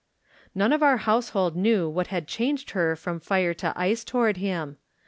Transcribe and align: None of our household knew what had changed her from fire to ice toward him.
None 0.55 0.73
of 0.73 0.81
our 0.81 0.97
household 0.97 1.55
knew 1.55 1.87
what 1.87 2.07
had 2.07 2.27
changed 2.27 2.71
her 2.71 2.95
from 2.95 3.19
fire 3.19 3.53
to 3.53 3.71
ice 3.79 4.03
toward 4.03 4.37
him. 4.37 4.77